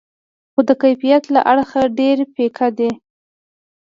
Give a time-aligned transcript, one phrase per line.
[0.51, 2.91] خو د کیفیت له اړخه ډېر پیکه دي.